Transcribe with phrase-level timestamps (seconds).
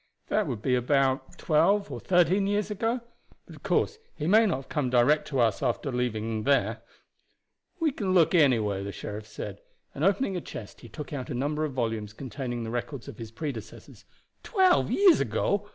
[0.29, 3.01] That would be about twelve or thirteen years ago;
[3.45, 6.81] but, of course, he may not have come direct to us after leaving here."
[7.79, 9.61] "We can look anyway," the sheriff said,
[9.93, 13.19] and, opening a chest, he took out a number of volumes containing the records of
[13.19, 14.05] his predecessors.
[14.41, 15.69] "Twelve years ago!